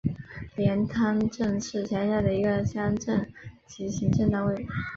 [0.55, 3.31] 连滩镇是下辖的一个乡镇
[3.67, 4.65] 级行政单位。